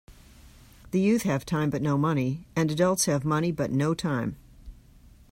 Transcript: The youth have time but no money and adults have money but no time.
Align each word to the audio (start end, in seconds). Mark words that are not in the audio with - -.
The 0.89 0.99
youth 0.99 1.21
have 1.21 1.45
time 1.45 1.69
but 1.69 1.83
no 1.83 1.95
money 1.95 2.43
and 2.55 2.71
adults 2.71 3.05
have 3.05 3.23
money 3.23 3.51
but 3.51 3.69
no 3.69 3.93
time. 3.93 4.35